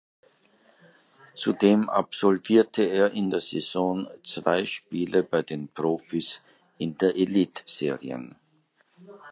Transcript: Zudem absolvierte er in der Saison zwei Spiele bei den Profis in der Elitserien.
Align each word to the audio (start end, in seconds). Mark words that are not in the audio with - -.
Zudem 1.35 1.87
absolvierte 1.87 2.81
er 2.85 3.11
in 3.11 3.29
der 3.29 3.39
Saison 3.39 4.07
zwei 4.23 4.65
Spiele 4.65 5.21
bei 5.21 5.43
den 5.43 5.67
Profis 5.67 6.41
in 6.79 6.97
der 6.97 7.13
Elitserien. 7.15 8.33